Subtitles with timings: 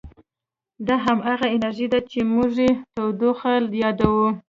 [0.87, 3.51] دا همغه انرژي ده چې موږ یې تودوخه
[3.83, 4.27] یادوو.